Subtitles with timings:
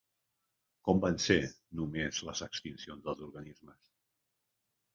[0.89, 1.37] Com van ser
[1.81, 3.95] només les extincions dels organismes?